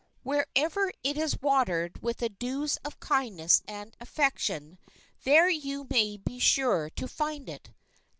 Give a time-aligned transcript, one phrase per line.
[0.23, 4.79] Wherever it is watered with the dews of kindness and affection,
[5.25, 7.69] there you may be sure to find it.